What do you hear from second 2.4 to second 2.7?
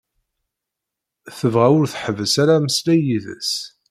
ara